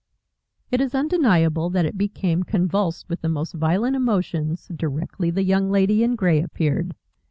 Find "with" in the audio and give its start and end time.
3.07-3.21